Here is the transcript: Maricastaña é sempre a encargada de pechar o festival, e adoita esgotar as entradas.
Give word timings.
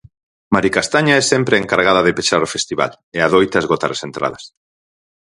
Maricastaña 0.55 1.15
é 1.21 1.23
sempre 1.31 1.53
a 1.55 1.61
encargada 1.63 2.05
de 2.05 2.15
pechar 2.17 2.41
o 2.47 2.51
festival, 2.55 2.91
e 3.15 3.17
adoita 3.21 3.61
esgotar 3.63 3.91
as 3.93 4.03
entradas. 4.07 4.43